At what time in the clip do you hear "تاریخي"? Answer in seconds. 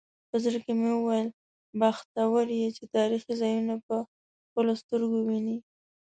2.97-3.33